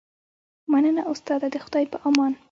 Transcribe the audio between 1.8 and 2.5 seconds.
په امان